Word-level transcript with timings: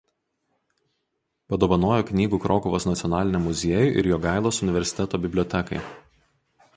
Padovanojo 1.53 2.07
knygų 2.07 2.39
Krokuvos 2.45 2.87
nacionaliniam 2.91 3.45
muziejui 3.49 3.93
ir 4.03 4.09
Jogailos 4.13 4.63
universiteto 4.65 5.21
bibliotekai. 5.27 5.83